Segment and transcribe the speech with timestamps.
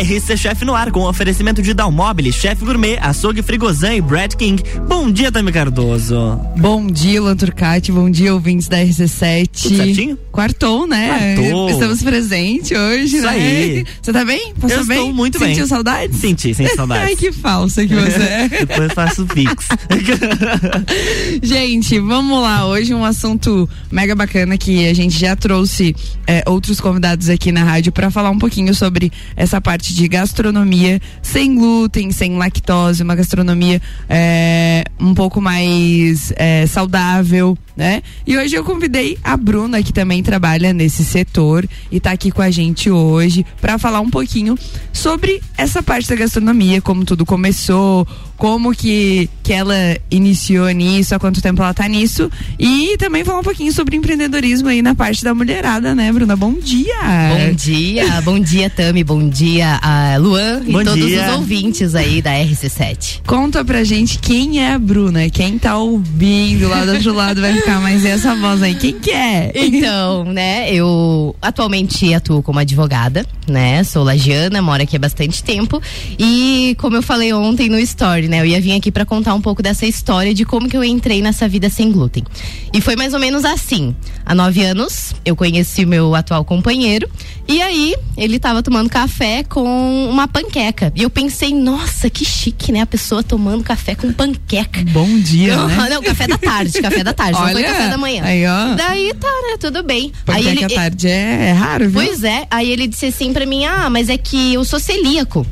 [0.00, 4.62] RC Chef no ar com oferecimento de Dalmobile, Chef Gourmet, Açougue Frigozan e Brad King.
[4.88, 6.40] Bom dia, Tami Cardoso.
[6.56, 7.92] Bom dia, Luan Turcati.
[7.92, 9.48] Bom dia, ouvintes da RC7.
[9.62, 10.18] Tudo certinho?
[10.32, 11.34] Quartou, né?
[11.36, 11.70] Quartou.
[11.70, 13.28] Estamos presentes hoje, Isso né?
[13.28, 13.84] aí.
[14.00, 14.54] Você tá bem?
[14.58, 14.96] Passou Eu bem?
[14.98, 15.48] estou muito bem.
[15.48, 16.16] Sentiu saudades?
[16.18, 17.04] Senti, senti saudades.
[17.08, 18.48] Ai, que falsa que você é.
[18.64, 19.68] Depois faço fix.
[21.42, 22.66] Gente, vamos lá.
[22.66, 25.94] Hoje um assunto mega bacana que a gente já trouxe
[26.26, 31.00] é, outros convidados aqui na rádio para falar um pouquinho sobre essa parte de gastronomia
[31.22, 38.02] sem glúten, sem lactose, uma gastronomia é, um pouco mais é, saudável, né?
[38.26, 42.42] E hoje eu convidei a Bruna, que também trabalha nesse setor e tá aqui com
[42.42, 44.56] a gente hoje para falar um pouquinho
[44.92, 48.06] sobre essa parte da gastronomia, como tudo começou,
[48.36, 49.74] como que, que ela
[50.10, 52.30] iniciou nisso, há quanto tempo ela tá nisso.
[52.58, 56.36] E também falar um pouquinho sobre empreendedorismo aí na parte da mulherada, né, Bruna?
[56.36, 56.94] Bom dia!
[57.36, 61.28] Bom dia, bom dia, Tami, bom dia, a Luan Bom e todos dia.
[61.28, 63.20] os ouvintes aí da RC7.
[63.26, 65.28] Conta pra gente quem é a Bruna.
[65.28, 68.74] Quem tá ouvindo lá do outro lado vai ficar, mas e essa voz aí?
[68.74, 69.52] Quem que é?
[69.54, 75.80] Então, né, eu atualmente atuo como advogada, né, sou lagiana, moro aqui há bastante tempo
[76.18, 79.40] e como eu falei ontem no story, né, eu ia vir aqui pra contar um
[79.40, 82.24] pouco dessa história de como que eu entrei nessa vida sem glúten.
[82.72, 87.08] E foi mais ou menos assim, há nove anos eu conheci o meu atual companheiro
[87.46, 92.72] e aí ele tava tomando café com uma panqueca e eu pensei, nossa, que chique,
[92.72, 94.82] né, a pessoa tomando café com panqueca.
[94.92, 95.88] Bom dia, né?
[95.90, 98.22] Não, café da tarde, café da tarde, não foi café da manhã.
[98.24, 98.74] aí, ó.
[98.74, 100.12] Daí tá, né, tudo bem.
[100.24, 102.02] Porque aí ele, à tarde é, é raro, viu?
[102.02, 105.46] Pois é, aí ele disse assim pra mim: "Ah, mas é que eu sou celíaco".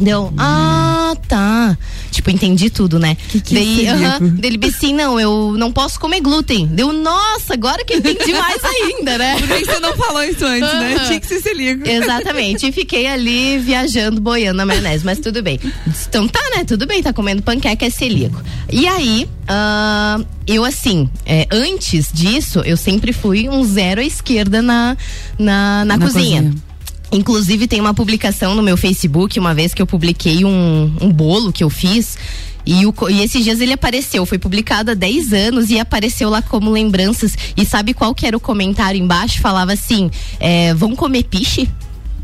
[0.00, 1.76] Deu, ah, tá.
[2.10, 3.16] Tipo, entendi tudo, né?
[3.28, 4.04] Que que é Daí, celíaco?
[4.24, 6.66] aham, daí ele disse assim: não, eu não posso comer glúten.
[6.66, 9.36] Deu, nossa, agora que entendi mais ainda, né?
[9.38, 10.94] Por que você não falou isso antes, né?
[10.94, 11.06] Aham.
[11.06, 11.88] Tinha que ser celíaco.
[11.88, 12.66] Exatamente.
[12.66, 15.60] E fiquei ali viajando, boiando na maionese, mas tudo bem.
[16.08, 16.64] Então tá, né?
[16.64, 18.42] Tudo bem, tá comendo panqueca, é celíaco.
[18.70, 24.60] E aí, ah, eu assim, é, antes disso, eu sempre fui um zero à esquerda
[24.62, 24.96] na,
[25.38, 26.42] na, na, Na cozinha.
[26.42, 26.71] cozinha.
[27.12, 31.52] Inclusive, tem uma publicação no meu Facebook, uma vez que eu publiquei um, um bolo
[31.52, 32.16] que eu fiz.
[32.64, 36.40] E, o e esses dias ele apareceu, foi publicado há 10 anos e apareceu lá
[36.40, 37.36] como lembranças.
[37.56, 39.40] E sabe qual que era o comentário embaixo?
[39.40, 41.68] Falava assim: é, vão comer piche?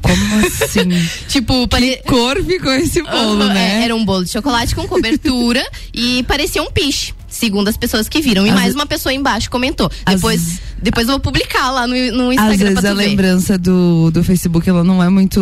[0.01, 0.89] Como assim?
[1.29, 2.01] Tipo, pare...
[2.07, 3.81] Cor ficou esse bolo, Aham, né?
[3.81, 7.13] é, Era um bolo de chocolate com cobertura e parecia um piche.
[7.39, 8.47] Segundo as pessoas que viram.
[8.47, 9.91] E Às mais uma pessoa embaixo comentou.
[10.05, 13.07] Às- Depois, depois eu vou publicar lá no, no Às Instagram vezes pra a ver.
[13.09, 15.41] lembrança do, do Facebook ela não é muito,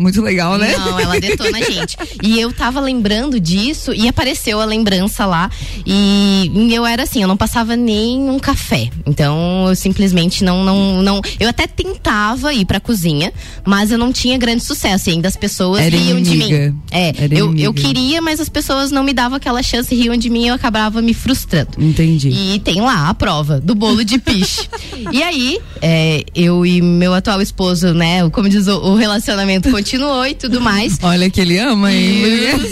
[0.00, 0.76] muito legal, né?
[0.76, 1.96] Não, ela detona a gente.
[2.22, 5.50] E eu tava lembrando disso e apareceu a lembrança lá.
[5.86, 8.90] E, eu era assim, eu não passava nem um café.
[9.06, 10.62] Então eu simplesmente não.
[10.64, 13.32] não, não eu até tentava ir pra cozinha,
[13.64, 15.08] mas eu não tinha grande sucesso.
[15.08, 16.70] E ainda as pessoas Era riam de inimiga.
[16.72, 16.78] mim.
[16.90, 17.66] É, Era eu, inimiga.
[17.66, 20.54] eu queria, mas as pessoas não me davam aquela chance, riam de mim e eu
[20.54, 21.29] acabava me frustrando.
[21.78, 22.28] Entendi.
[22.30, 24.68] E tem lá a prova do bolo de piche.
[25.12, 30.26] e aí, é, eu e meu atual esposo, né, como diz o, o relacionamento continuou
[30.26, 30.98] e tudo mais.
[31.02, 32.22] Olha que ele ama, hein?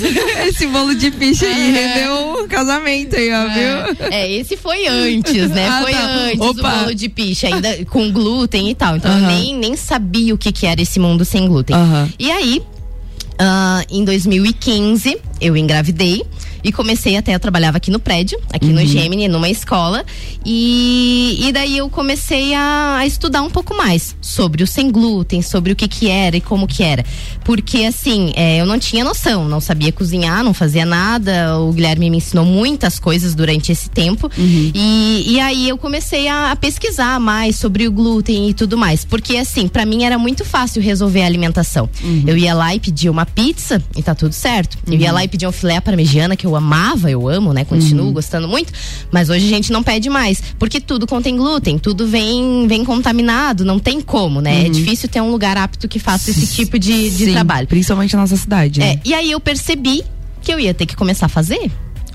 [0.49, 1.95] Esse bolo de piche aí É.
[1.95, 4.09] rendeu um casamento aí, ó, viu?
[4.11, 5.69] É, esse foi antes, né?
[5.79, 6.07] Ah, foi tá.
[6.07, 6.61] antes Opa.
[6.61, 8.97] o bolo de piche, ainda com glúten e tal.
[8.97, 11.77] Então eu nem, nem sabia o que, que era esse mundo sem glúten.
[12.19, 12.63] E aí,
[13.39, 16.23] ah, em 2015, eu engravidei.
[16.63, 18.73] E comecei até, eu trabalhava aqui no prédio, aqui Uhum.
[18.75, 20.05] no Gemini, numa escola.
[20.45, 25.43] E, e daí eu comecei a, a estudar um pouco mais sobre o sem glúten,
[25.43, 27.05] sobre o que que era e como que era.
[27.45, 31.59] Porque assim, é, eu não tinha noção, não sabia cozinhar, não fazia nada.
[31.59, 34.31] O Guilherme me ensinou muitas coisas durante esse tempo.
[34.39, 39.05] E, e aí eu comecei a, a pesquisar mais sobre o glúten e tudo mais.
[39.05, 41.89] Porque assim, pra mim era muito fácil resolver a alimentação.
[42.27, 44.77] Eu ia lá e pedia uma pizza e tá tudo certo.
[44.87, 47.65] Eu ia lá e pedia um filé parmegiana que eu amava, eu amo, né?
[47.65, 48.73] Continuo gostando muito.
[49.11, 50.43] Mas hoje a gente não pede mais.
[50.59, 54.67] Porque tudo contém glúten, tudo vem, vem contaminado, não tem como, né?
[54.67, 57.67] É difícil ter um lugar apto que faça esse tipo de, de Sim, trabalho.
[57.67, 58.81] Principalmente na nossa cidade.
[58.81, 59.01] É, né?
[59.05, 60.05] e aí eu percebi
[60.43, 61.71] que eu ia ter que começar a fazer.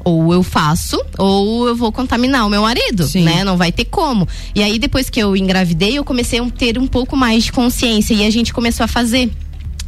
[0.06, 3.24] Ou eu faço, ou eu vou contaminar o meu marido, Sim.
[3.24, 3.44] né?
[3.46, 4.28] Não vai ter como.
[4.54, 8.14] E aí, depois que eu engravidei, eu comecei a ter um pouco mais de consciência
[8.14, 9.32] e a gente começou a fazer.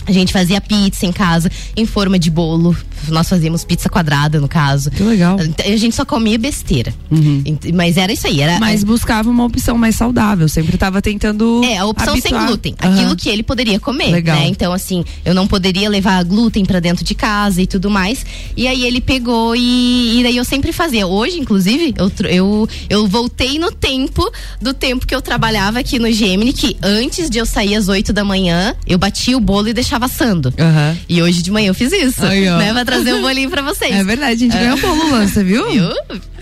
[0.05, 2.75] A gente fazia pizza em casa, em forma de bolo.
[3.07, 4.89] Nós fazíamos pizza quadrada, no caso.
[4.91, 5.37] Que legal.
[5.39, 6.93] A gente só comia besteira.
[7.11, 7.43] Uhum.
[7.73, 8.41] Mas era isso aí.
[8.41, 10.47] Era, Mas buscava uma opção mais saudável.
[10.47, 11.61] Sempre tava tentando.
[11.63, 12.47] é, a opção sem habituar.
[12.47, 12.75] glúten.
[12.81, 12.93] Aham.
[12.93, 14.11] Aquilo que ele poderia comer.
[14.11, 14.35] Legal.
[14.37, 14.47] Né?
[14.47, 18.25] Então, assim, eu não poderia levar glúten pra dentro de casa e tudo mais.
[18.55, 21.05] E aí ele pegou e, e daí eu sempre fazia.
[21.07, 24.29] Hoje, inclusive, eu, eu, eu voltei no tempo
[24.61, 28.11] do tempo que eu trabalhava aqui no Gemini, que antes de eu sair às 8
[28.13, 30.53] da manhã, eu batia o bolo e deixava deixava assando.
[30.59, 30.97] Aham.
[31.07, 32.57] E hoje de manhã eu fiz isso, Aí, ó.
[32.57, 32.73] né?
[32.73, 33.91] Pra trazer um bolinho pra vocês.
[33.93, 35.65] É verdade, a gente ganhou bolo, você viu?
[35.71, 35.89] Viu?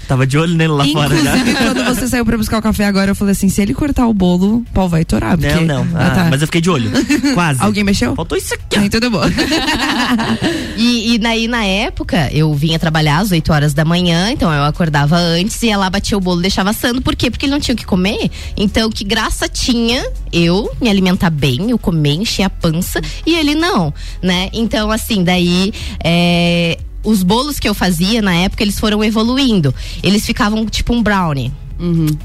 [0.07, 1.37] Tava de olho nele lá fora já.
[1.37, 4.05] Inclusive, quando você saiu pra buscar o café agora, eu falei assim: se ele cortar
[4.05, 5.37] o bolo, o pau vai torar.
[5.37, 5.53] Porque...
[5.63, 5.97] Não, não.
[5.97, 6.27] Ah, Ah, tá.
[6.29, 6.91] Mas eu fiquei de olho.
[7.33, 7.61] Quase.
[7.63, 8.13] Alguém mexeu?
[8.15, 8.79] Faltou isso aqui, ó.
[8.81, 9.21] Ai, tudo bom.
[10.75, 14.63] E, e daí, na época, eu vinha trabalhar às 8 horas da manhã, então eu
[14.63, 16.99] acordava antes e ia lá, batia o bolo, deixava assando.
[17.01, 17.29] Por quê?
[17.29, 18.29] Porque ele não tinha o que comer.
[18.57, 23.55] Então, que graça tinha eu me alimentar bem, eu comer, encher a pança, e ele
[23.55, 24.49] não, né?
[24.53, 25.73] Então, assim, daí.
[26.03, 29.75] É, os bolos que eu fazia na época, eles foram evoluindo.
[30.01, 31.51] Eles ficavam tipo um brownie.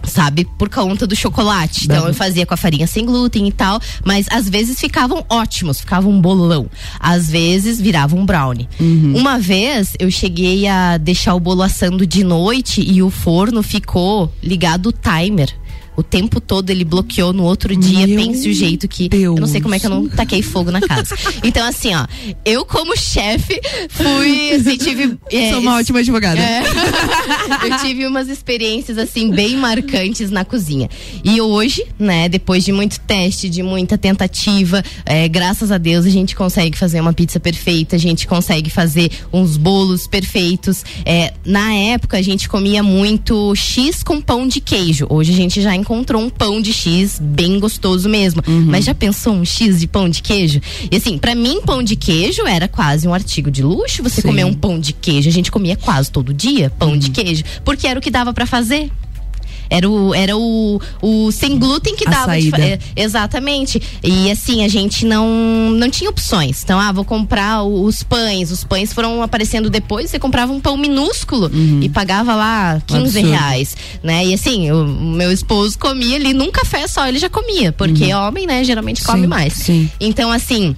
[0.05, 0.47] Sabe?
[0.57, 1.85] Por conta do chocolate.
[1.85, 3.81] Então eu fazia com a farinha sem glúten e tal.
[4.05, 6.67] Mas às vezes ficavam ótimos, ficava um bolão.
[7.01, 8.69] Às vezes virava um brownie.
[9.17, 14.33] Uma vez eu cheguei a deixar o bolo assando de noite e o forno ficou
[14.43, 15.53] ligado o timer.
[15.99, 18.07] O tempo todo ele bloqueou no outro dia.
[18.07, 19.09] Meu Pense o jeito que.
[19.13, 21.17] Eu não sei como é que eu não taquei fogo na casa.
[21.43, 22.07] Então, assim, ó,
[22.45, 23.61] eu, como chefe,
[23.91, 24.53] fui.
[24.53, 25.19] Assim, tive.
[25.33, 26.41] é, Sou uma ótima advogada.
[26.41, 26.63] é.
[27.67, 30.89] eu tive umas experiências assim bem marcantes na cozinha.
[31.25, 36.11] E hoje, né, depois de muito teste, de muita tentativa, é, graças a Deus a
[36.11, 40.85] gente consegue fazer uma pizza perfeita, a gente consegue fazer uns bolos perfeitos.
[41.05, 45.09] É, na época a gente comia muito X com pão de queijo.
[45.11, 48.43] Hoje a gente já encontrou um pão de X bem gostoso mesmo.
[48.47, 50.61] Mas já pensou um X de pão de queijo?
[50.91, 54.03] E assim, pra mim pão de queijo era quase um artigo de luxo.
[54.03, 54.29] Você Sim.
[54.29, 57.87] comer um pão de queijo, a gente comia quase todo dia pão de queijo, porque
[57.87, 58.91] era o que dava pra fazer.
[59.71, 62.59] Era o, era o, o sem glúten que A dava saída.
[62.61, 63.81] é, Exatamente.
[64.03, 66.63] E assim, a gente não, não tinha opções.
[66.65, 68.51] Então, ah, vou comprar os pães.
[68.51, 70.11] Os pães foram aparecendo depois.
[70.11, 71.51] Você comprava um pão minúsculo
[71.83, 73.05] e pagava lá 15 Uhum.
[73.09, 73.29] Absurdo.
[73.29, 73.77] reais.
[74.03, 74.27] Né?
[74.27, 77.73] E assim, o, meu esposo comia ali num café só, ele já comia.
[77.73, 79.25] Porque homem, né, geralmente come Uhum.
[79.25, 79.53] Sim, mais.
[79.55, 79.91] sim.
[80.01, 80.75] Então, assim.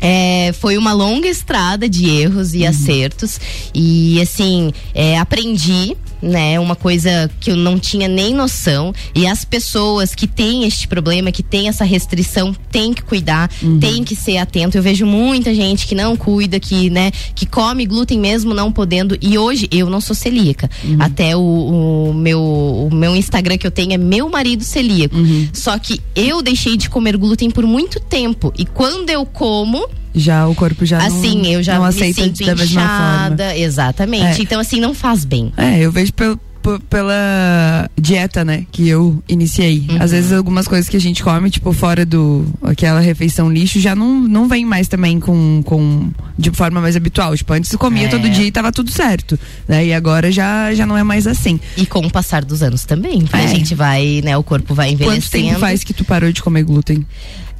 [0.00, 3.38] é, foi uma longa estrada de erros e acertos.
[3.74, 5.96] E assim, é, aprendi.
[6.22, 8.94] Né, uma coisa que eu não tinha nem noção.
[9.12, 14.04] E as pessoas que têm este problema, que têm essa restrição, têm que cuidar, têm
[14.04, 14.78] que ser atento.
[14.78, 19.18] Eu vejo muita gente que não cuida, que, né, que come glúten mesmo não podendo.
[19.20, 20.70] E hoje eu não sou celíaca.
[21.00, 25.16] Até o, o meu, o meu Instagram que eu tenho é meu marido celíaco.
[25.52, 28.52] Só que eu deixei de comer glúten por muito tempo.
[28.56, 32.44] E quando eu como, Já o corpo já assim, não, eu já não aceita sinto
[32.44, 32.94] da mesma forma.
[32.96, 33.56] inchada.
[33.58, 34.40] Exatamente.
[34.40, 34.42] É.
[34.42, 35.52] Então, assim, não faz bem.
[35.56, 39.86] É, eu vejo pel- p- pela dieta, né, que eu iniciei.
[39.88, 39.96] Uhum.
[40.00, 43.94] Às vezes algumas coisas que a gente come, tipo, fora do aquela refeição lixo, já
[43.96, 47.34] não, não vem mais também com, com de forma mais habitual.
[47.36, 48.08] Tipo, antes eu comia É.
[48.08, 49.38] todo dia e tava tudo certo.
[49.66, 49.86] Né?
[49.86, 51.58] E agora já, já não é mais assim.
[51.76, 53.24] E com o passar dos anos também.
[53.32, 53.36] É.
[53.38, 54.36] A gente vai, né?
[54.36, 55.20] O corpo vai envelhecendo.
[55.22, 57.04] Quanto tempo faz que tu parou de comer glúten?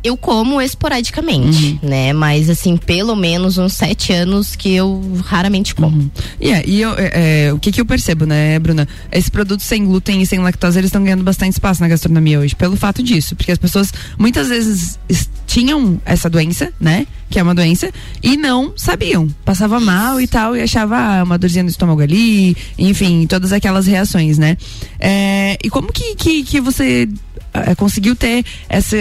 [0.05, 1.89] Eu como esporadicamente, Uhum.
[1.89, 2.13] né?
[2.13, 6.11] Mas assim, pelo menos uns sete anos que eu raramente como.
[6.41, 8.89] E, é, e eu, é, é, o que, que eu percebo, né, Bruna?
[9.13, 12.55] Esses produtos sem glúten e sem lactose, eles estão ganhando bastante espaço na gastronomia hoje,
[12.57, 13.37] pelo fato disso.
[13.37, 17.07] Porque as pessoas muitas vezes es- tinham essa doença, né?
[17.31, 17.91] Que é uma doença,
[18.23, 19.29] e não sabiam.
[19.45, 23.87] Passava mal e tal, e achava ah, uma dorzinha no estômago ali, enfim, todas aquelas
[23.87, 24.57] reações, né?
[24.99, 27.09] É, e como que, que, que você
[27.55, 28.97] eh, conseguiu ter essa,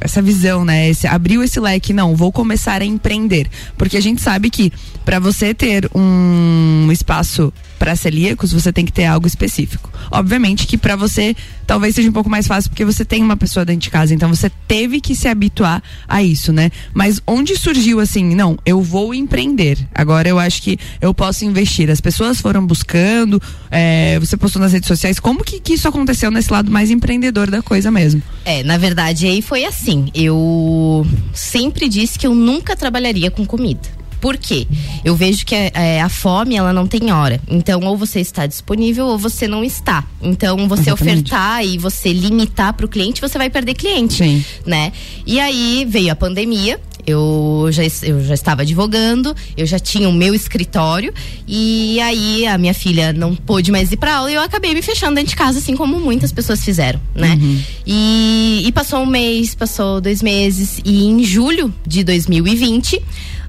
[0.00, 0.88] essa visão, né?
[0.88, 3.48] Esse, abriu esse leque, não, vou começar a empreender.
[3.76, 4.72] Porque a gente sabe que
[5.04, 7.52] para você ter um espaço
[7.84, 9.92] para celíacos, você tem que ter algo específico.
[10.10, 11.36] Obviamente que para você
[11.66, 14.26] talvez seja um pouco mais fácil porque você tem uma pessoa dentro de casa, então
[14.30, 16.70] você teve que se habituar a isso, né?
[16.94, 19.76] Mas onde surgiu assim, não, eu vou empreender.
[19.94, 21.90] Agora eu acho que eu posso investir.
[21.90, 26.30] As pessoas foram buscando, eh, você postou nas redes sociais, como que, que isso aconteceu
[26.30, 28.22] nesse lado mais empreendedor da coisa mesmo?
[28.46, 30.10] É, na verdade, aí foi assim.
[30.14, 34.03] Eu sempre disse que eu nunca trabalharia com comida.
[34.24, 34.66] Por quê?
[35.04, 37.38] Eu vejo que é, a fome, ela não tem hora.
[37.46, 40.02] Então, ou você está disponível ou você não está.
[40.22, 41.30] Então, você Exatamente.
[41.30, 44.14] ofertar e você limitar para o cliente, você vai perder cliente.
[44.14, 44.42] Sim.
[44.64, 44.94] Né?
[45.26, 46.80] E aí veio a pandemia.
[47.06, 51.12] Eu já, eu já estava advogando, eu já tinha o meu escritório
[51.46, 54.80] e aí a minha filha não pôde mais ir para aula e eu acabei me
[54.80, 57.38] fechando dentro de casa, assim como muitas pessoas fizeram, né?
[57.86, 63.02] E, e passou um mês, passou dois meses e em julho de 2020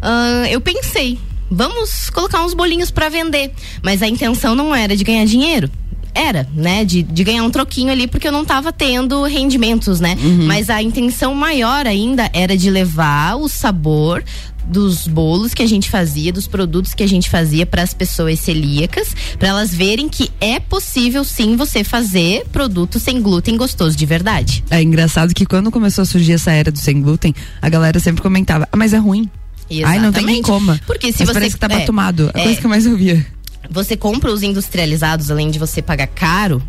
[0.05, 1.17] ah, eu pensei,
[1.49, 3.51] vamos colocar uns bolinhos para vender,
[3.83, 5.69] mas a intenção não era de ganhar dinheiro.
[6.13, 6.85] era, né?
[6.85, 10.15] De, de ganhar um troquinho ali, porque eu não estava tendo rendimentos, né?
[10.23, 10.45] Uhum.
[10.45, 14.23] Mas a intenção maior ainda era de levar o sabor
[14.65, 18.39] dos bolos que a gente fazia, dos produtos que a gente fazia para as pessoas
[18.39, 24.05] celíacas, para elas verem que é possível sim você fazer produto sem glúten gostoso de
[24.05, 24.63] verdade.
[24.69, 28.23] É engraçado que quando começou a surgir essa era do sem glúten, a galera sempre
[28.23, 29.29] comentava: ah, mas é ruim.
[29.69, 29.85] Exatamente.
[29.85, 30.79] Ai, não tem quem coma.
[30.85, 32.31] Porque se mas você parece que tá é, tomado.
[32.33, 33.25] A é, coisa que eu mais ouvia
[33.69, 36.61] você compra os industrializados, além de você pagar caro,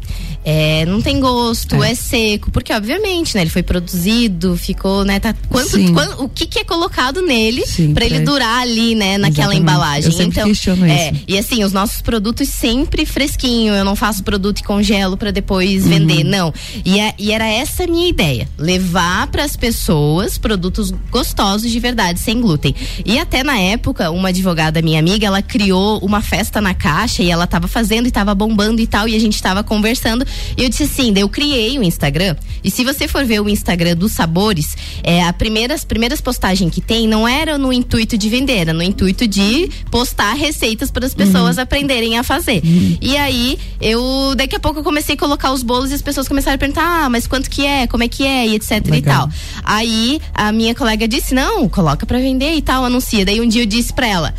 [0.45, 1.91] é, não tem gosto, é.
[1.91, 1.95] é.
[1.95, 6.61] seco, porque obviamente, né, ele foi produzido, ficou, né, tá, quanto, quanto o que que
[6.61, 9.61] é colocado nele para ele durar ali, né, naquela Exatamente.
[9.61, 10.13] embalagem.
[10.13, 11.23] Eu então, questiono é, isso.
[11.27, 15.83] e assim, os nossos produtos sempre fresquinho, eu não faço produto e congelo para depois
[15.83, 15.91] uhum.
[15.91, 16.53] vender, não.
[16.85, 21.81] E, é, e era essa a minha ideia, levar para as pessoas produtos gostosos de
[21.81, 22.75] verdade, sem glúten.
[23.05, 27.29] E até na época, uma advogada minha amiga, ela criou uma festa na caixa e
[27.33, 30.25] ela tava fazendo e tava bombando e tal, e a gente tava conversando.
[30.57, 32.37] E eu disse assim: eu criei o Instagram.
[32.63, 36.73] E se você for ver o Instagram dos sabores, é, a primeira, as primeiras postagens
[36.73, 41.05] que tem não era no intuito de vender, era no intuito de postar receitas para
[41.05, 41.65] as pessoas uhum.
[41.65, 42.63] aprenderem a fazer.
[42.65, 42.97] Uhum.
[43.01, 46.29] E aí, eu daqui a pouco eu comecei a colocar os bolos e as pessoas
[46.29, 47.89] começaram a perguntar: ah, mas quanto que é?
[47.89, 48.47] Como é que é?
[48.47, 48.99] E etc Legal.
[48.99, 49.31] e tal.
[49.65, 53.25] Aí a minha colega disse: não, coloca para vender e tal, anuncia.
[53.25, 54.35] Daí um dia eu disse para ela.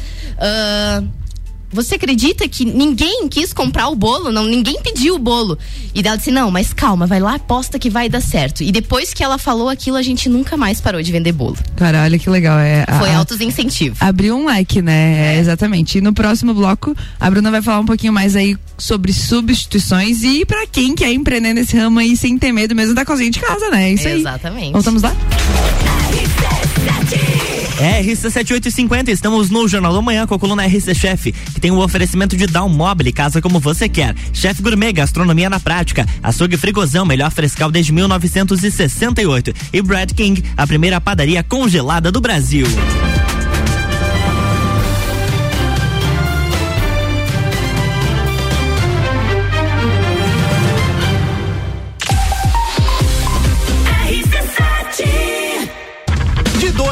[1.72, 4.32] Você acredita que ninguém quis comprar o bolo?
[4.32, 5.58] Não, ninguém pediu o bolo.
[5.94, 8.64] E ela disse: Não, mas calma, vai lá, aposta que vai dar certo.
[8.64, 11.58] E depois que ela falou aquilo, a gente nunca mais parou de vender bolo.
[11.76, 12.58] Caralho, que legal.
[12.60, 13.96] É, Foi a, altos incentivo.
[14.00, 15.36] Abriu um leque, né?
[15.36, 15.98] É, exatamente.
[15.98, 20.46] E no próximo bloco, a Bruna vai falar um pouquinho mais aí sobre substituições e
[20.46, 23.70] para quem quer empreender nesse ramo aí sem ter medo mesmo da cozinha de casa,
[23.70, 23.90] né?
[23.90, 24.20] É isso aí.
[24.20, 24.72] Exatamente.
[24.72, 25.16] Voltamos lá?
[27.78, 31.80] RC7850, estamos no Jornal da Manhã com a coluna RC Chef, que tem o um
[31.80, 34.16] oferecimento de Down Mobile, casa como você quer.
[34.34, 36.06] Chef Gourmet, gastronomia na prática.
[36.24, 39.54] Açougue Frigozão, melhor frescal desde 1968.
[39.72, 42.66] E Brad King, a primeira padaria congelada do Brasil.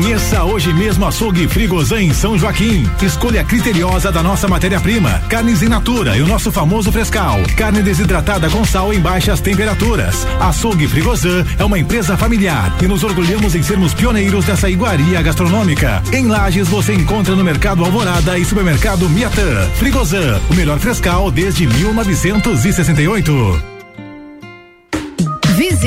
[0.00, 2.88] Conheça hoje mesmo Açougue Frigozan em São Joaquim.
[3.02, 5.20] Escolha criteriosa da nossa matéria-prima.
[5.28, 7.40] Carnes in natura e o nosso famoso frescal.
[7.56, 10.24] Carne desidratada com sal em baixas temperaturas.
[10.38, 16.00] Açougue Frigozan é uma empresa familiar e nos orgulhamos em sermos pioneiros dessa iguaria gastronômica.
[16.12, 19.68] Em Lages você encontra no Mercado Alvorada e Supermercado Miatã.
[19.74, 23.77] Frigozan, o melhor frescal desde 1968.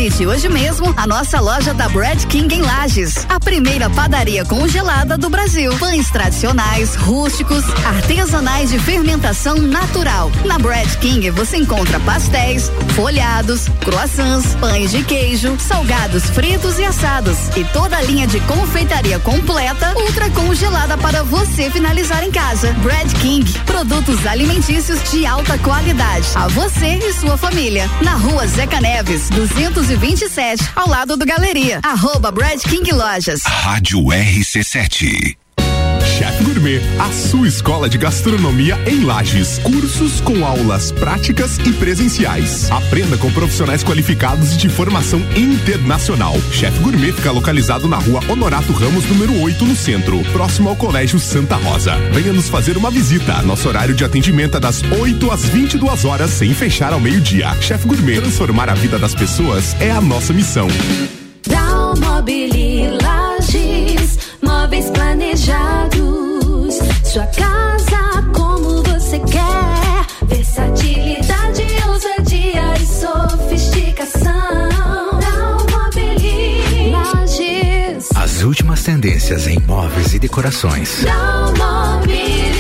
[0.01, 5.15] Visite hoje mesmo a nossa loja da Bread King em Lages, a primeira padaria congelada
[5.15, 5.72] do Brasil.
[5.77, 10.31] Pães tradicionais, rústicos, artesanais de fermentação natural.
[10.43, 17.38] Na Bread King você encontra pastéis, folhados, croissants, pães de queijo, salgados fritos e assados
[17.55, 22.74] e toda a linha de confeitaria completa ultra congelada para você finalizar em casa.
[22.81, 26.25] Bread King, produtos alimentícios de alta qualidade.
[26.34, 27.88] A você e sua família.
[28.01, 31.81] Na rua Zeca Neves, 200 227, ao lado do Galeria.
[31.83, 33.41] Arroba Brad King Lojas.
[33.43, 35.36] Rádio RC7.
[36.61, 39.57] Gourmet, a sua escola de gastronomia em Lages.
[39.59, 42.69] Cursos com aulas práticas e presenciais.
[42.71, 46.35] Aprenda com profissionais qualificados e de formação internacional.
[46.51, 51.19] Chef Gourmet fica localizado na rua Honorato Ramos, número 8, no centro, próximo ao Colégio
[51.19, 51.95] Santa Rosa.
[52.11, 53.41] Venha nos fazer uma visita.
[53.41, 57.55] Nosso horário de atendimento é das 8 às 22 horas, sem fechar ao meio-dia.
[57.59, 60.67] Chef Gourmet, transformar a vida das pessoas é a nossa missão.
[61.47, 66.00] Dalmobili Lages, móveis planejados
[67.11, 70.27] sua casa como você quer.
[70.27, 74.31] Versatilidade, ousadia e sofisticação.
[76.89, 78.07] Lages.
[78.15, 81.03] As últimas tendências em móveis e decorações.
[81.03, 82.50] Dalmobili.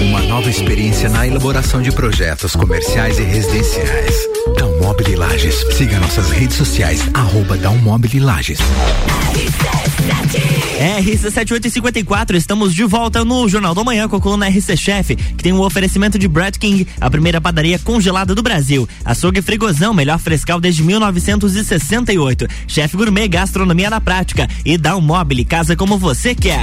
[0.00, 4.14] Uma nova experiência na elaboração de projetos comerciais e residenciais.
[4.56, 5.56] Dalmobile Lages.
[5.76, 8.58] Siga nossas redes sociais, arroba Dalmobile Lages.
[11.00, 15.52] RC7854, estamos de volta no Jornal da Manhã com a coluna RC Chef, que tem
[15.52, 18.88] um oferecimento de Brad King, a primeira padaria congelada do Brasil.
[19.04, 22.46] Açougue Frigozão, melhor frescal desde 1968.
[22.68, 24.48] Chef Gourmet, gastronomia na prática.
[24.64, 26.62] E dá um mobile, casa como você quer.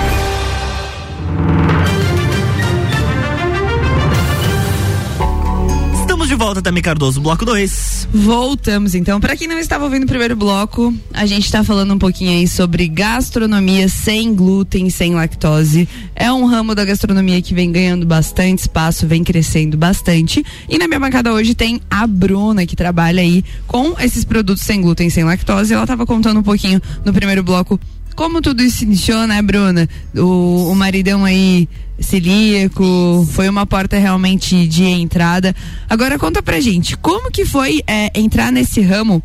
[6.41, 8.07] Volta, Tami Cardoso, bloco 2.
[8.11, 9.19] Voltamos então.
[9.19, 12.47] Para quem não estava ouvindo o primeiro bloco, a gente está falando um pouquinho aí
[12.47, 15.87] sobre gastronomia sem glúten, sem lactose.
[16.15, 20.43] É um ramo da gastronomia que vem ganhando bastante espaço, vem crescendo bastante.
[20.67, 24.81] E na minha bancada hoje tem a Bruna, que trabalha aí com esses produtos sem
[24.81, 25.75] glúten, sem lactose.
[25.75, 27.79] Ela estava contando um pouquinho no primeiro bloco
[28.15, 29.87] como tudo isso iniciou, né, Bruna?
[30.15, 31.67] O, o maridão aí
[31.99, 35.55] celíaco, foi uma porta realmente de entrada.
[35.89, 39.21] Agora conta pra gente, como que foi é, entrar nesse ramo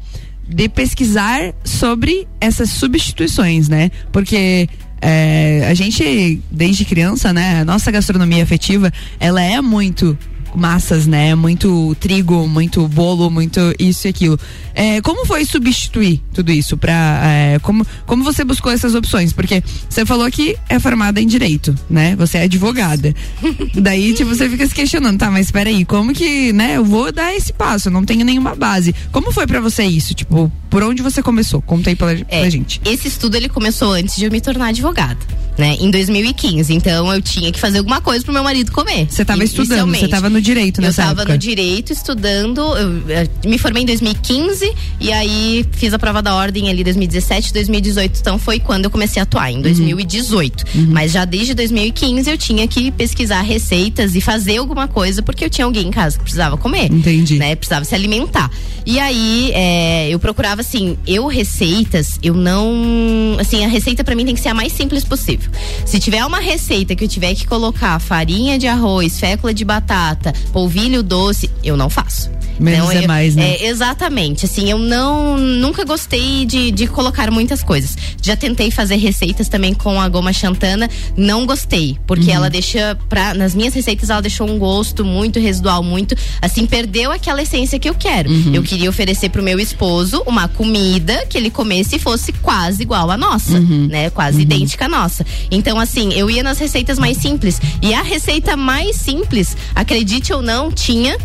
[0.46, 3.90] de pesquisar sobre essas substituições, né?
[4.12, 4.68] Porque
[5.00, 10.16] é, a gente, desde criança, né, a nossa gastronomia afetiva, ela é muito
[10.56, 11.34] massas, né?
[11.34, 14.38] Muito trigo, muito bolo, muito isso e aquilo.
[14.74, 16.92] É, como foi substituir tudo isso para
[17.24, 19.32] é, como como você buscou essas opções?
[19.32, 22.14] Porque você falou que é formada em direito, né?
[22.16, 23.14] Você é advogada.
[23.74, 25.30] Daí tipo você fica se questionando, tá?
[25.30, 26.76] Mas espera aí, como que, né?
[26.76, 28.94] Eu vou dar esse passo, eu não tenho nenhuma base.
[29.12, 30.14] Como foi para você isso?
[30.14, 31.62] Tipo, por onde você começou?
[31.62, 32.80] Conta aí pra, É, pra gente.
[32.84, 35.18] Esse estudo ele começou antes de eu me tornar advogada,
[35.56, 35.76] né?
[35.80, 36.72] Em 2015.
[36.74, 39.06] Então eu tinha que fazer alguma coisa pro meu marido comer.
[39.08, 41.32] Você tava estudando, você tava no direito Eu nessa estava época.
[41.34, 46.34] no direito estudando, eu, eh, me formei em 2015 e aí fiz a prova da
[46.34, 49.58] ordem ali 2017, 2018, então foi quando eu comecei a atuar Uhum.
[49.58, 50.64] em 2018.
[50.90, 55.50] Mas já desde 2015 eu tinha que pesquisar receitas e fazer alguma coisa porque eu
[55.50, 56.90] tinha alguém em casa que precisava comer.
[56.92, 57.38] Entendi.
[57.38, 57.54] Né?
[57.54, 58.50] Precisava se alimentar.
[58.84, 64.24] E aí eh, eu procurava assim, eu receitas, eu não, assim, a receita pra mim
[64.24, 65.50] tem que ser a mais simples possível.
[65.84, 70.32] Se tiver uma receita que eu tiver que colocar farinha de arroz, fécula de batata,
[70.52, 72.35] polvilho doce, eu não faço.
[72.58, 73.50] Menos é eu- mais, né?
[73.56, 74.44] é, exatamente.
[74.46, 77.96] Assim, eu não nunca gostei de, de colocar muitas coisas.
[78.22, 82.36] Já tentei fazer receitas também com a goma xantana, não gostei, porque Uhum.
[82.36, 87.10] ela deixa pra, nas minhas receitas ela deixou um gosto muito residual, muito assim, perdeu
[87.12, 88.30] aquela essência que eu quero.
[88.30, 88.54] Uhum.
[88.54, 93.10] Eu queria oferecer pro meu esposo uma comida que ele comesse e fosse quase igual
[93.10, 93.86] à nossa, Uhum.
[93.90, 94.10] né?
[94.10, 95.24] Quase idêntica à nossa.
[95.50, 97.60] Então, assim, eu ia nas receitas mais simples.
[97.82, 101.16] E a receita mais simples, acredite ou não, tinha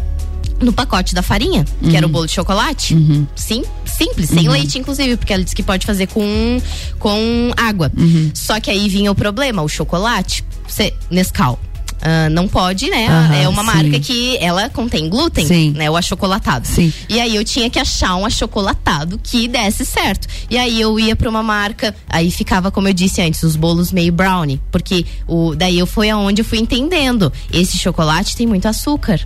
[0.61, 2.95] no pacote da farinha, que era o bolo de chocolate.
[3.35, 6.61] Sim, simples, sem leite, inclusive, porque ela disse que pode fazer com,
[6.99, 7.91] com água.
[8.33, 11.59] Só que aí vinha o problema: o chocolate, você, Nescau.
[12.01, 13.07] ah, não pode, né?
[13.07, 13.67] Aham, é uma sim.
[13.67, 15.71] marca que ela contém glúten, Sim.
[15.71, 15.89] né?
[15.89, 16.67] O achocolatado.
[16.67, 16.91] Sim.
[17.09, 20.27] E aí eu tinha que achar um achocolatado que desse certo.
[20.49, 23.91] E aí eu ia pra uma marca, aí ficava, como eu disse antes, os bolos
[23.91, 24.59] meio brownie.
[24.71, 27.31] Porque o, daí eu foi aonde eu fui entendendo.
[27.51, 29.19] Esse chocolate tem muito açúcar.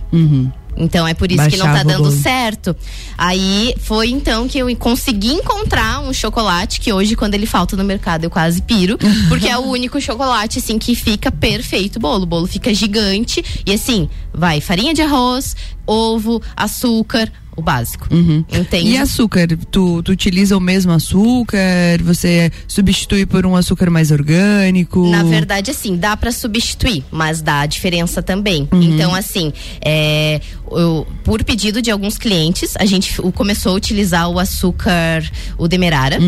[0.76, 2.76] Então é por isso que não tá dando certo.
[3.16, 7.84] Aí foi então que eu consegui encontrar um chocolate que hoje, quando ele falta no
[7.84, 8.98] mercado, eu quase piro.
[9.28, 12.24] Porque é o único chocolate, assim, que fica perfeito o bolo.
[12.24, 13.42] O bolo fica gigante.
[13.64, 18.06] E assim, vai farinha de arroz, ovo, açúcar, o básico.
[18.52, 18.90] Entende?
[18.90, 19.48] E açúcar?
[19.70, 21.56] Tu, tu utiliza o mesmo açúcar?
[22.04, 25.08] Você substitui por um açúcar mais orgânico?
[25.08, 28.68] Na verdade, assim, dá pra substituir, mas dá a diferença também.
[28.72, 29.52] Então, assim,
[29.84, 30.40] é,
[30.70, 35.22] eu- por pedido de alguns clientes, a gente começou a utilizar o açúcar,
[35.58, 36.18] o demerara.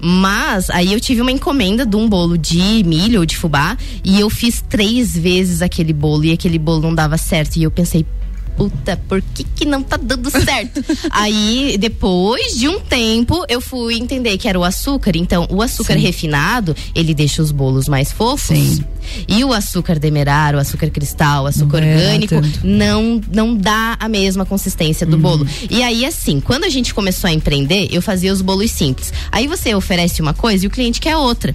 [0.00, 4.18] Mas aí eu tive uma encomenda de um bolo de milho ou de fubá e
[4.18, 7.56] eu fiz três vezes aquele bolo e aquele bolo não dava certo.
[7.56, 8.06] E eu pensei,
[8.58, 10.84] puta, por que que não tá dando certo?
[11.10, 15.12] Aí, depois de um tempo, eu fui entender que era o açúcar.
[15.14, 18.58] Então, o açúcar refinado, ele deixa os bolos mais fofos.
[18.58, 18.84] Sim.
[19.26, 24.08] E o açúcar demerara, o açúcar cristal, o açúcar errar orgânico, não, não dá a
[24.08, 25.46] mesma consistência do bolo.
[25.70, 29.12] E aí, assim, quando a gente começou a empreender, eu fazia os bolos simples.
[29.30, 31.54] Aí você oferece uma coisa e o cliente quer outra.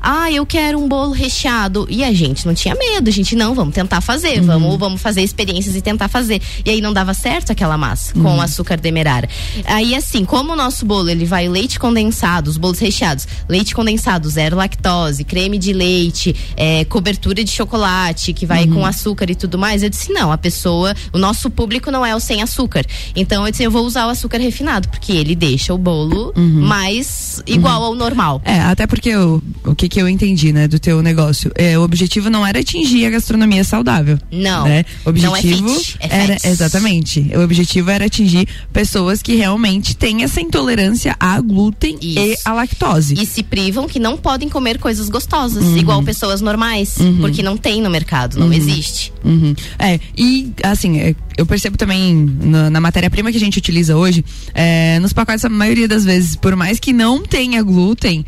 [0.00, 1.86] Ah, eu quero um bolo recheado.
[1.90, 5.22] E a gente não tinha medo, a gente não, vamos tentar fazer, vamos, vamos fazer
[5.22, 6.40] experiências e tentar fazer.
[6.64, 8.40] E aí não dava certo aquela massa com Uhum.
[8.40, 9.28] açúcar demerara.
[9.64, 14.28] Aí assim, como o nosso bolo ele vai leite condensado, os bolos recheados, leite condensado,
[14.28, 18.74] zero lactose, creme de leite, é, cobertura de chocolate que vai Uhum.
[18.74, 22.14] com açúcar e tudo mais, eu disse não, a pessoa, o nosso público não é
[22.14, 22.84] o sem açúcar.
[23.16, 27.42] Então eu disse eu vou usar o açúcar refinado porque ele deixa o bolo mais
[27.46, 28.40] igual ao normal.
[28.44, 31.82] É, até porque o, o que que eu entendi, né, do teu negócio, é, o
[31.82, 34.16] objetivo não era atingir a gastronomia saudável.
[34.30, 34.84] Não, Né?
[35.04, 36.44] O não é objetivo fit, é era fat.
[36.48, 37.30] exatamente.
[37.36, 42.42] O objetivo era atingir pessoas que realmente têm essa intolerância a glúten e Isso.
[42.44, 43.14] a lactose.
[43.20, 45.76] E se privam que não podem comer coisas gostosas, Uhum.
[45.76, 46.83] igual pessoas normais,
[47.20, 49.12] porque não tem no mercado, não existe.
[49.24, 49.54] Uhum.
[49.78, 54.24] É, e assim, é, eu percebo também na, na matéria-prima que a gente utiliza hoje,
[54.54, 58.24] é, nos pacotes, a maioria das vezes, por mais que não tenha glúten,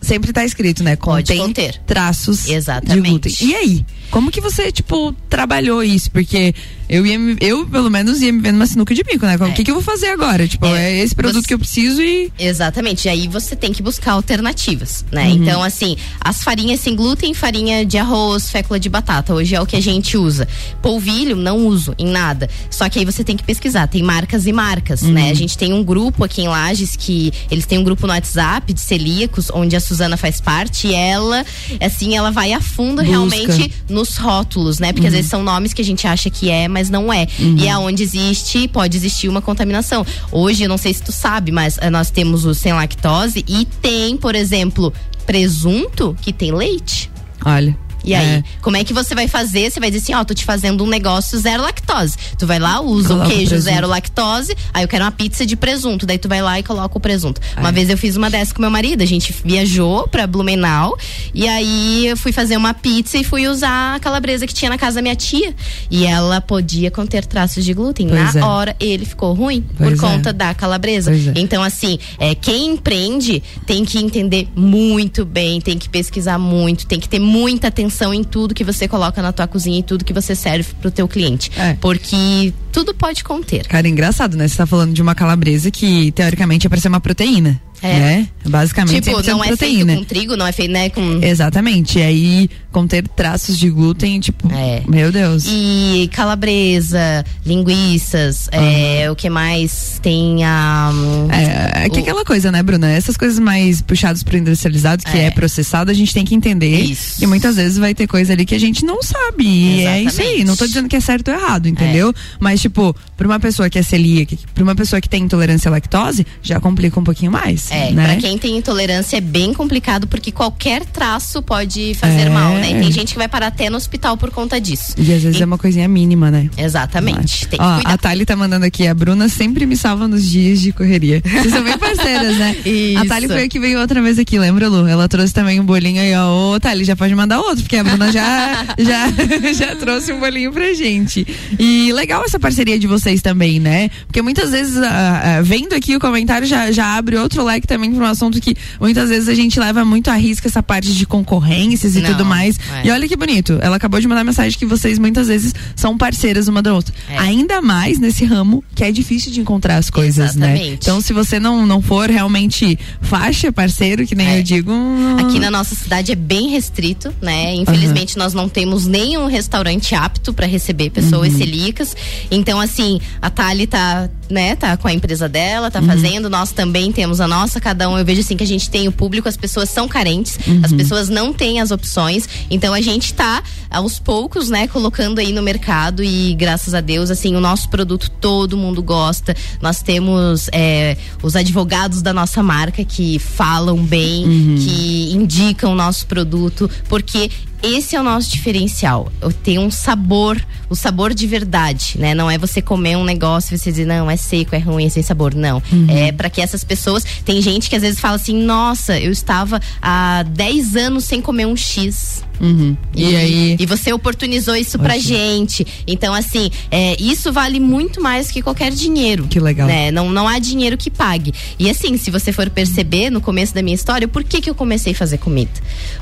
[0.00, 0.96] sempre tá escrito, né?
[0.96, 1.80] Pode conter.
[1.86, 3.02] traços Exatamente.
[3.02, 3.34] de glúten.
[3.40, 3.86] E aí?
[4.10, 6.10] Como que você, tipo, trabalhou isso?
[6.10, 6.54] Porque
[6.88, 9.36] eu ia me- eu, pelo menos, ia me vendo uma sinuca de bico, né?
[9.38, 9.52] O É.
[9.52, 10.46] que, que eu vou fazer agora?
[10.48, 12.32] Tipo, é, É, esse produto você- que eu preciso e.
[12.38, 13.06] Exatamente.
[13.06, 15.24] E aí você tem que buscar alternativas, né?
[15.24, 15.30] Uhum.
[15.34, 19.66] Então, assim, as farinhas sem glúten, farinha de arroz, fécula de batata, hoje é o
[19.66, 20.46] que a gente usa.
[20.82, 22.48] Polvilho, não uso em nada.
[22.70, 25.12] Só que aí você tem que pesquisar, tem marcas e marcas, Uhum.
[25.12, 25.30] né?
[25.30, 28.72] A gente tem um grupo aqui em Lages que eles têm um grupo no WhatsApp
[28.72, 31.44] de celíacos, onde a Suzana faz parte, e ela,
[31.80, 33.08] assim, ela vai a fundo Busca.
[33.08, 34.92] realmente nos rótulos, né?
[34.92, 37.26] Porque às vezes são nomes que a gente acha que é, mas não é.
[37.58, 40.06] E é onde existe, pode existir uma contaminação.
[40.30, 43.64] Hoje, eu não sei se tu sabe, mas eh, nós temos o sem lactose e
[43.82, 44.92] tem, por exemplo,
[45.26, 47.10] presunto que tem leite.
[47.44, 47.87] Olha.
[48.04, 49.70] E aí, é, como é que você vai fazer?
[49.70, 52.16] Você vai dizer assim, ó, tô te fazendo um negócio zero lactose.
[52.38, 53.62] Tu vai lá, usa Coloca queijo presunto.
[53.62, 56.06] zero lactose, aí eu quero uma pizza de presunto.
[56.06, 57.40] Daí tu vai lá e coloca o presunto.
[57.56, 57.60] É.
[57.60, 60.96] Uma vez eu fiz uma dessa com meu marido, a gente viajou pra Blumenau
[61.34, 64.78] e aí eu fui fazer uma pizza e fui usar a calabresa que tinha na
[64.78, 65.54] casa da minha tia.
[65.90, 68.08] E ela podia conter traços de glúten.
[68.08, 68.44] Pois na é.
[68.44, 70.08] hora ele ficou ruim Pois por é.
[70.10, 71.12] conta da calabresa.
[71.12, 71.32] É.
[71.36, 77.00] Então, assim, é, quem empreende tem que entender muito bem, tem que pesquisar muito, tem
[77.00, 80.12] que ter muita atenção em tudo que você coloca na tua cozinha e tudo que
[80.12, 81.50] você serve pro teu cliente.
[81.56, 81.74] É.
[81.74, 83.66] Porque tudo pode conter.
[83.66, 84.46] Cara, engraçado, né?
[84.46, 87.60] Você tá falando de uma calabresa que, teoricamente, é pra ser uma proteína.
[87.82, 87.98] É.
[87.98, 88.28] Né?
[88.46, 89.86] Basicamente, tipo, 100% não é proteína.
[89.92, 91.20] feito com trigo, não é feito, né, com...
[91.22, 91.98] Exatamente.
[91.98, 94.82] E aí, conter traços de glúten, tipo, É.
[94.88, 95.44] meu Deus.
[95.48, 100.90] E calabresa, linguiças, é, o que mais tem a...
[100.92, 102.88] hum, É, é que o- aquela coisa, né, Bruna?
[102.90, 105.30] Essas coisas mais puxadas pro industrializado, que é, É.
[105.30, 106.80] processado, a gente tem que entender.
[106.80, 107.22] Isso.
[107.22, 109.44] E muitas vezes vai ter coisa ali que a gente não sabe.
[109.46, 110.44] E é isso aí.
[110.44, 112.14] Não tô dizendo que é certo ou errado, entendeu?
[112.40, 115.72] Mas, tipo, pra uma pessoa que é celíaca, pra uma pessoa que tem intolerância à
[115.72, 117.67] lactose, já complica um pouquinho mais.
[117.70, 118.04] É, né?
[118.04, 122.28] pra quem tem intolerância é bem complicado porque qualquer traço pode fazer É.
[122.28, 122.70] mal, né?
[122.70, 124.94] E tem gente que vai parar até no hospital por conta disso.
[124.96, 126.48] E às vezes E- é uma coisinha mínima, né?
[126.56, 127.46] Exatamente.
[127.48, 130.72] Tem Ó, a Thali tá mandando aqui, a Bruna sempre me salva nos dias de
[130.72, 131.22] correria.
[131.24, 132.56] Vocês são bem parceiras, né?
[132.64, 132.98] Isso.
[133.02, 134.86] A Thali foi a que veio outra vez aqui, lembra, Lu?
[134.86, 136.54] Ela trouxe também um bolinho aí, ó.
[136.54, 139.08] Ô, Thali, já pode mandar outro, porque a Bruna já, já,
[139.52, 141.26] já trouxe um bolinho pra gente.
[141.58, 143.90] E legal essa parceria de vocês também, né?
[144.06, 147.92] Porque muitas vezes, ah, ah, vendo aqui o comentário, já, já abre outro leque também
[147.92, 151.06] pra um assunto que muitas vezes a gente leva muito a risco essa parte de
[151.06, 152.58] concorrências e Não, tudo mais.
[152.82, 152.86] é.
[152.86, 156.48] E olha que bonito, ela acabou de mandar mensagem que vocês muitas vezes são parceiras
[156.48, 156.94] uma da outra.
[157.08, 157.18] É.
[157.18, 160.52] Ainda mais nesse ramo que é difícil de encontrar as coisas, né?
[160.54, 160.78] Exatamente.
[160.82, 164.38] Então, se você não, não for realmente faixa, parceiro, que nem É.
[164.38, 164.72] eu digo.
[164.72, 167.54] hum, Aqui na nossa cidade é bem restrito, né?
[167.54, 171.38] Infelizmente nós não temos nenhum restaurante apto para receber pessoas Uhum.
[171.38, 171.96] celíacas.
[172.30, 175.70] Então assim, a Thali tá, né, tá com a empresa dela, Uhum.
[175.70, 178.68] tá fazendo, nós também temos a nossa, cada um, eu vejo assim que a gente
[178.70, 180.60] tem o público, as pessoas são carentes, Uhum.
[180.64, 182.28] as pessoas não têm as opções.
[182.50, 187.10] Então a gente tá aos poucos, né, colocando aí no mercado e graças a Deus,
[187.10, 189.34] assim, o nosso produto todo mundo gosta.
[189.60, 194.24] Nós temos é, os advogados da nossa marca que falam bem,
[194.58, 197.30] que indicam o nosso produto, porque
[197.62, 199.10] esse é o nosso diferencial.
[199.20, 202.14] Eu tenho um sabor, o sabor de verdade, né?
[202.14, 204.88] Não é você comer um negócio e você dizer, não, é seco, é ruim, é
[204.88, 205.34] sem sabor.
[205.34, 205.62] Não.
[205.88, 207.04] É para que essas pessoas.
[207.24, 211.46] Tem gente que às vezes fala assim, nossa, eu estava há 10 anos sem comer
[211.46, 212.22] um X.
[212.40, 212.76] uhum.
[212.94, 213.56] E, aí.
[213.58, 215.08] E você oportunizou isso pra Ótimo.
[215.08, 215.66] gente.
[215.86, 219.26] Então, assim, é, isso vale muito mais que qualquer dinheiro.
[219.28, 219.66] Que legal.
[219.66, 219.90] Né?
[219.90, 221.32] Não, não há dinheiro que pague.
[221.58, 224.54] E assim, se você for perceber no começo da minha história, por que, que eu
[224.54, 225.50] comecei a fazer comida?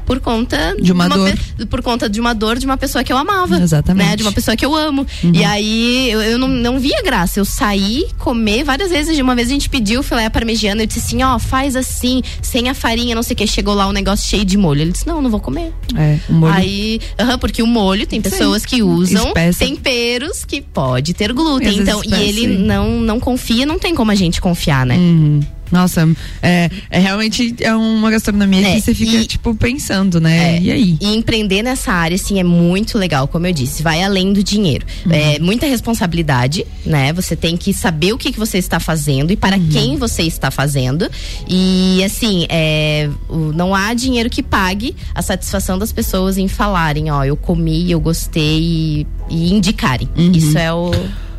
[0.05, 1.33] Por conta De uma dor.
[1.57, 3.59] pe- por conta de uma dor de uma pessoa que eu amava.
[3.61, 4.05] Exatamente.
[4.05, 4.11] Uhum.
[4.11, 4.17] Né?
[4.17, 5.07] De uma pessoa que eu amo.
[5.33, 7.41] E aí eu, eu não, não via graça.
[7.41, 9.17] Eu saí comer várias vezes.
[9.17, 10.83] De uma vez a gente pediu filé parmegiana.
[10.83, 13.47] Eu disse assim: ó, faz assim, sem a farinha, não sei o que.
[13.47, 14.83] Chegou lá um negócio cheio de molho.
[14.83, 15.73] Ele disse: não, não vou comer.
[15.97, 16.19] É.
[16.33, 16.53] molho.
[16.53, 19.59] Aí, aham, porque o molho tem pessoas que usam Espessa.
[19.61, 21.79] temperos que pode ter glúten.
[21.79, 22.59] Então, e ele sim.
[22.59, 24.97] não, não confia, não tem como a gente confiar, né?
[24.97, 25.41] Uhum.
[25.71, 26.09] Nossa,
[26.43, 30.57] é, é realmente é uma gastronomia É, que você fica, e- tipo, pensando, né?
[30.57, 30.61] É.
[30.63, 30.97] E aí?
[31.01, 34.87] E empreender nessa área, assim, é muito legal, como eu disse, vai além do dinheiro.
[35.05, 35.13] Uhum.
[35.13, 37.13] É muita responsabilidade, né?
[37.13, 39.69] Você tem que saber o que, que você está fazendo e para Uhum.
[39.71, 41.11] quem você está fazendo.
[41.49, 47.11] E, assim, é, o- não há dinheiro que pague a satisfação das pessoas em falarem,
[47.11, 50.09] ó, eu comi, eu gostei e, e indicarem.
[50.17, 50.33] Uhum.
[50.33, 50.91] Isso é o.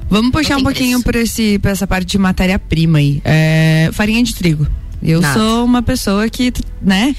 [0.09, 3.21] Vamos puxar um pouquinho por, esse, por essa parte de matéria-prima aí.
[3.25, 4.65] É, farinha de trigo.
[5.03, 5.39] Eu Nada.
[5.39, 7.15] sou uma pessoa que, né?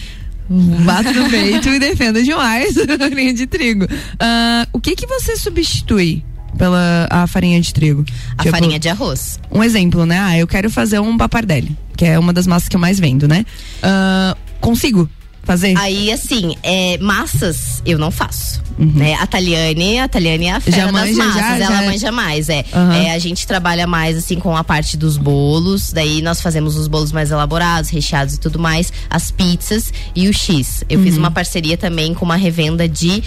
[0.51, 3.87] Bato no peito e defendo demais a farinha de trigo.
[4.19, 6.25] Ah, o que que você substitui
[6.57, 8.05] pela a farinha de trigo?
[8.39, 9.39] A Tipo, farinha de arroz.
[9.53, 10.19] Um exemplo, né?
[10.19, 13.29] Ah, eu quero fazer um papardelli, que é uma das massas que eu mais vendo,
[13.29, 13.45] né?
[13.83, 15.09] Ah, consigo
[15.49, 15.75] fazer?
[15.79, 18.61] Aí, assim, é, massas eu não faço.
[18.79, 19.15] Né?
[19.15, 21.83] A Taliane, a Taliane é a fera Já das manja, massas, já, ela já.
[21.83, 22.65] manja mais, é.
[22.73, 22.95] Aham.
[22.95, 26.87] É, A gente trabalha mais, assim, com a parte dos bolos, daí nós fazemos os
[26.87, 30.85] bolos mais elaborados, recheados e tudo mais, as pizzas e o X.
[30.89, 31.05] Eu Uhum.
[31.05, 33.21] fiz uma parceria também com uma revenda de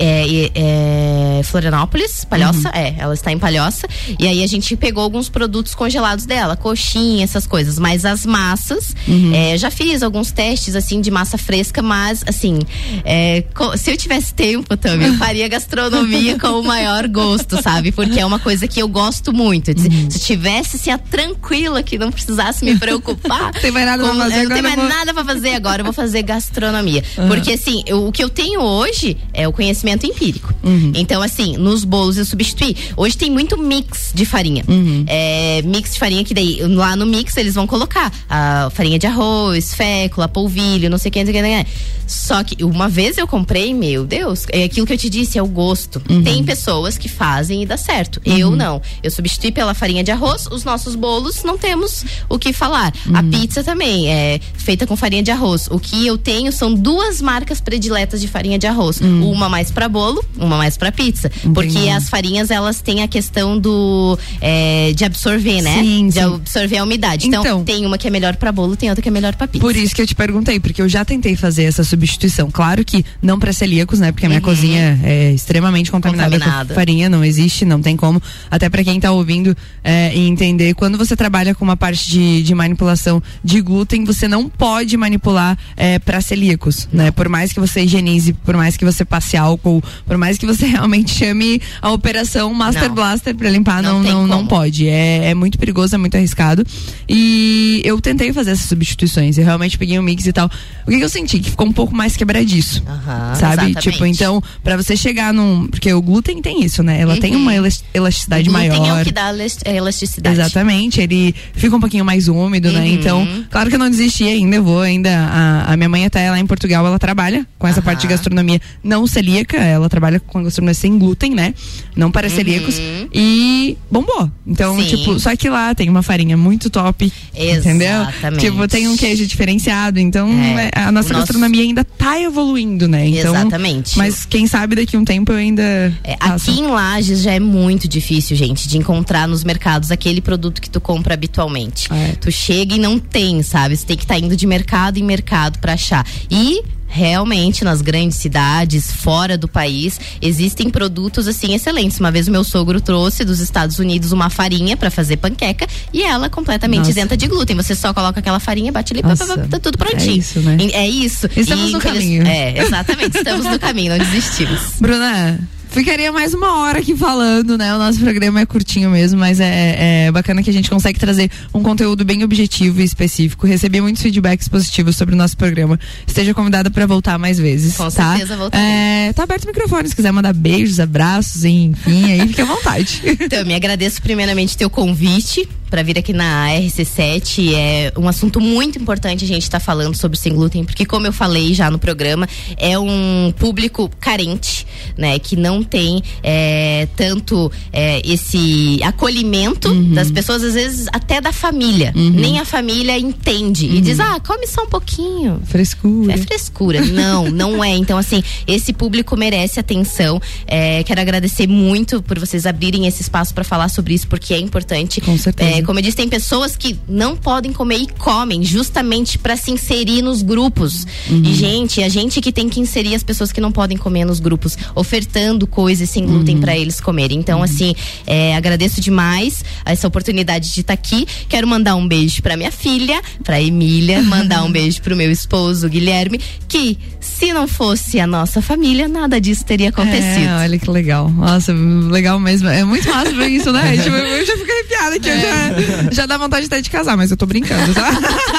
[0.00, 2.74] é, é, Florianópolis, Palhoça, Uhum.
[2.80, 3.88] é, ela está em Palhoça,
[4.18, 8.94] e aí a gente pegou alguns produtos congelados dela, coxinha, essas coisas, mas as massas,
[9.08, 9.34] Uhum.
[9.34, 12.58] é, já fiz alguns testes, assim, de massa fresca, mas, assim,
[13.04, 13.44] é,
[13.76, 17.92] se eu tivesse tempo também, eu faria gastronomia com o maior gosto, sabe?
[17.92, 19.78] Porque é uma coisa que eu gosto muito.
[19.78, 20.10] Se- Uhum.
[20.10, 23.52] Se tivesse, assim, a tranquila, que não precisasse me preocupar.
[23.60, 25.80] Tem mais nada pra com- fazer, eu não eu mais vou- nada pra fazer agora,
[25.80, 27.02] eu vou fazer gastronomia.
[27.28, 30.52] Porque, assim, eu- o que eu tenho hoje é o conhecimento empírico.
[30.62, 30.92] Uhum.
[30.94, 32.76] Então, assim, nos bolos eu substituí.
[32.96, 34.64] Hoje tem muito mix de farinha.
[34.68, 35.04] Uhum.
[35.06, 39.06] É, mix de farinha que daí, lá no mix eles vão colocar a farinha de
[39.06, 41.66] arroz, fécula, polvilho, não sei o que, não sei o que, que.
[42.06, 45.42] Só que uma vez eu comprei, meu Deus, é aquilo que eu te disse, é
[45.42, 46.00] o gosto.
[46.08, 46.22] Uhum.
[46.22, 48.18] Tem pessoas que fazem e dá certo.
[48.24, 48.80] Eu não.
[49.02, 52.94] Eu substituí pela farinha de arroz, os nossos bolos não temos o que falar.
[53.12, 53.30] A Uhum.
[53.30, 55.68] pizza também é feita com farinha de arroz.
[55.70, 59.00] O que eu tenho são duas marcas prediletas de farinha de arroz.
[59.02, 61.28] Uma mais pra bolo, uma mais pra pizza.
[61.52, 61.82] Porque Uhum.
[61.82, 61.90] Entendi.
[61.90, 65.82] as farinhas, elas têm a questão do é, de absorver, né?
[65.82, 66.20] Sim, de sim.
[66.20, 67.26] absorver a umidade.
[67.26, 67.64] Então, Então.
[67.64, 69.60] tem uma que é melhor pra bolo, tem outra que é melhor pra pizza.
[69.60, 72.50] Por isso que eu te perguntei, porque eu já tentei fazer essa substituição.
[72.50, 74.12] Claro que não para celíacos, né?
[74.12, 74.44] Porque a minha Uhum.
[74.44, 76.68] cozinha é extremamente contaminada, Contaminada.
[76.68, 78.20] com farinha, não existe, não tem como.
[78.50, 82.42] Até para quem tá ouvindo é, e entender, quando você trabalha com uma parte de,
[82.42, 87.10] de manipulação de glúten, você não pode manipular é, para celíacos, né?
[87.10, 90.66] Por mais que você higienize, por mais que você passe álcool, por mais que você
[90.66, 92.94] realmente chame a operação Master Não.
[92.94, 94.88] Blaster para limpar, Não não, não, não pode.
[94.88, 96.64] É, é muito perigoso, é muito arriscado.
[97.08, 99.38] E eu tentei fazer essas substituições.
[99.38, 100.50] Eu realmente peguei um mix e tal.
[100.86, 101.27] O que, que eu senti?
[101.28, 102.82] Que ficou um pouco mais quebradiço.
[102.86, 103.52] Aham, sabe?
[103.70, 103.80] exatamente.
[103.92, 105.66] Tipo, então, pra você chegar num.
[105.66, 107.00] Porque o glúten tem isso, né?
[107.00, 107.42] Ela tem Uhum.
[107.42, 108.98] uma elas- elasticidade O glúten maior.
[108.98, 110.40] é o que dá elas- elasticidade.
[110.40, 112.80] Exatamente, ele fica um pouquinho mais úmido, né?
[112.80, 112.86] Uhum.
[112.86, 115.10] Então, claro que eu não desisti ainda, eu vou ainda.
[115.10, 118.60] A, a minha mãe até lá em Portugal, ela trabalha com essa parte de gastronomia
[118.82, 121.52] não celíaca, ela trabalha com gastronomia sem glúten, né?
[121.94, 122.76] Não para celíacos.
[123.12, 124.30] E bombou.
[124.46, 124.82] Então, Uhum.
[124.82, 124.96] Sim.
[124.96, 127.12] tipo, só que lá tem uma farinha muito top.
[127.34, 128.02] Entendeu?
[128.02, 128.40] Exatamente.
[128.44, 129.98] Tipo, tem um queijo diferenciado.
[130.00, 130.70] Então, É.
[130.74, 133.06] é, a nossa O nosso- gastronomia ainda tá evoluindo, né?
[133.08, 133.96] Então, Exatamente.
[133.98, 135.62] Mas quem sabe daqui a um tempo eu ainda.
[136.04, 140.60] É, aqui em Lages já é muito difícil, gente, de encontrar nos mercados aquele produto
[140.60, 141.92] que tu compra habitualmente.
[141.92, 142.12] É.
[142.20, 143.76] Tu chega e não tem, sabe?
[143.76, 146.06] Você tem que estar indo de mercado em mercado pra achar.
[146.30, 152.00] E realmente nas grandes cidades, fora do país, existem produtos assim excelentes.
[152.00, 156.02] Uma vez o meu sogro trouxe dos Estados Unidos uma farinha pra fazer panqueca e
[156.02, 156.90] ela completamente Nossa.
[156.90, 157.54] isenta de glúten.
[157.56, 160.16] Você só coloca aquela farinha, bate ali, pá, pá, Nossa, tá tudo é prontinho.
[160.18, 160.56] isso, né?
[160.72, 161.28] É isso.
[161.36, 162.26] Estamos E, no caminho.
[162.26, 163.18] É, exatamente.
[163.18, 164.60] Estamos no caminho, não desistimos.
[164.80, 165.38] Bruna,
[165.68, 167.74] ficaria mais uma hora aqui falando, né?
[167.74, 171.30] O nosso programa é curtinho mesmo, mas é, é bacana que a gente consegue trazer
[171.54, 173.46] um conteúdo bem objetivo e específico.
[173.46, 175.78] Recebi muitos feedbacks positivos sobre o nosso programa.
[176.06, 177.76] Esteja convidada para voltar mais vezes.
[177.76, 178.10] Com tá?
[178.16, 178.66] certeza voltarei.
[178.66, 183.02] É, tá aberto o microfone, se quiser mandar beijos, abraços, enfim, aí fique à vontade.
[183.20, 187.52] Então, eu me agradeço primeiramente teu convite para vir aqui na RC7.
[187.54, 191.12] É um assunto muito importante a gente estar falando sobre sem glúten, porque como eu
[191.12, 198.00] falei já no programa, é um público carente, né, que não tem é, tanto é,
[198.04, 201.92] esse acolhimento das pessoas, às vezes até da família.
[201.94, 205.40] Nem a família entende e diz: "Ah, come só um pouquinho".
[205.44, 206.12] Frescura.
[206.12, 206.80] É frescura.
[206.80, 207.76] Não, não é.
[207.76, 210.20] Então, assim, esse público merece atenção.
[210.46, 214.38] É, quero agradecer muito por vocês abrirem esse espaço para falar sobre isso, porque é
[214.38, 215.00] importante.
[215.00, 215.57] Com certeza.
[215.58, 219.50] É, como eu disse, tem pessoas que não podem comer e comem justamente para se
[219.50, 220.86] inserir nos grupos.
[221.10, 221.22] Uhum.
[221.24, 224.20] E, gente, a gente que tem que inserir as pessoas que não podem comer nos
[224.20, 226.40] grupos, ofertando coisas sem glúten Uhum.
[226.40, 227.18] para eles comerem.
[227.18, 227.74] Então, assim,
[228.06, 231.06] é, agradeço demais essa oportunidade de estar aqui.
[231.28, 235.68] Quero mandar um beijo para minha filha, para Emília, mandar um beijo pro meu esposo
[235.68, 240.28] Guilherme, que se não fosse a nossa família, nada disso teria acontecido.
[240.28, 241.08] É, olha que legal.
[241.10, 242.48] Nossa, legal mesmo.
[242.48, 243.76] É muito massa ver isso, né?
[243.82, 245.08] Tipo, eu já fico arrepiada aqui.
[245.08, 247.90] Eu já, já dá vontade até de casar, mas eu tô brincando, tá?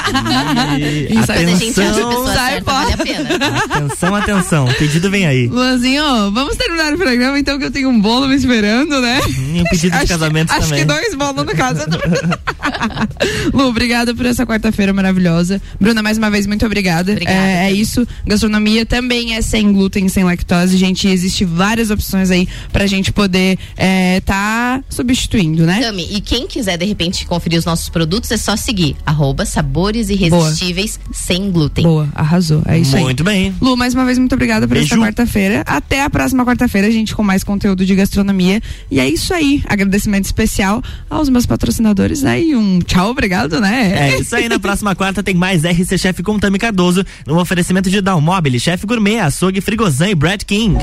[0.78, 2.80] E Isso atenção, sai fora.
[2.80, 3.28] vale a pena.
[3.64, 4.64] atenção, atenção.
[4.66, 5.46] O pedido vem aí.
[5.46, 9.20] Luanzinho, vamos terminar o programa então que eu tenho um bolo me esperando, né?
[9.54, 10.78] E um pedido de acho, casamento acho também.
[10.80, 11.80] que dois bolos no caso.
[13.52, 15.60] Lu, obrigada por essa quarta-feira maravilhosa.
[15.80, 17.12] Bruna, mais uma vez, muito obrigada.
[17.12, 18.06] Obrigada, é, é isso.
[18.26, 20.76] Gastronomia também é sem glúten, sem lactose.
[20.76, 25.80] Gente, existe várias opções aí pra gente poder é, tá substituindo, né?
[25.80, 29.99] Tami, e quem quiser de repente conferir os nossos produtos, é só seguir arroba sabores
[30.08, 31.84] irresistíveis sem glúten.
[31.84, 32.62] Boa, arrasou.
[32.66, 33.02] É isso aí.
[33.02, 33.54] Muito bem.
[33.60, 34.94] Lu, mais uma vez, muito obrigada por Beijo.
[34.94, 35.62] essa quarta-feira.
[35.66, 38.62] Até a próxima quarta-feira, gente, com mais conteúdo de gastronomia.
[38.90, 39.62] E é isso aí.
[39.68, 42.40] Agradecimento especial aos meus patrocinadores, né?
[42.40, 44.12] E um tchau, obrigado, né?
[44.12, 47.90] É isso aí, na próxima quarta tem mais RC Chef com Tami Cardoso, no oferecimento
[47.90, 50.78] de Dalmobile, Chef Gourmet, Açougue Frigozan e Brad King.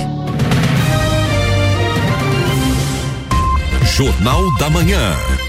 [3.96, 5.47] Jornal da Manhã.